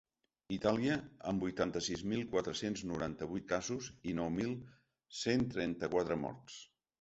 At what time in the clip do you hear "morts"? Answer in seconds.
6.25-6.59